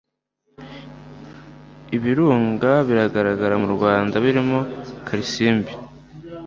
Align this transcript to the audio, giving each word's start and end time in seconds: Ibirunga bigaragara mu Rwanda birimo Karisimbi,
Ibirunga 1.95 2.71
bigaragara 2.87 3.55
mu 3.61 3.67
Rwanda 3.75 4.15
birimo 4.25 4.59
Karisimbi, 5.07 5.71